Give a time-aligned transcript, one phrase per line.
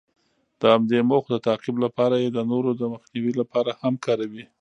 [0.59, 4.43] د همدې موخو د تعقیب لپاره یې د نورو د مخنیوي لپاره هم کاروي.